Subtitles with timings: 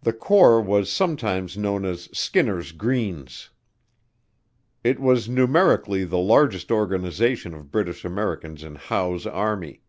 [0.00, 3.50] The corps was sometimes known as "Skinner's Greens."
[4.82, 9.82] It was numerically the largest organization of British Americans in Howe's army.